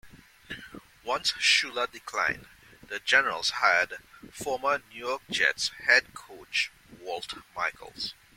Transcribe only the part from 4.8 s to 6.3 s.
New York Jets head